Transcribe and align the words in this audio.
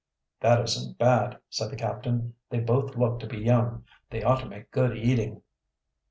"That 0.39 0.59
isn't 0.61 0.97
bad," 0.97 1.37
said 1.51 1.69
the 1.69 1.75
captain. 1.75 2.33
"They 2.49 2.59
both 2.59 2.95
look 2.97 3.19
to 3.19 3.27
be 3.27 3.37
young. 3.37 3.85
They 4.09 4.23
ought 4.23 4.39
to 4.39 4.49
make 4.49 4.71
good 4.71 4.97
eating." 4.97 5.43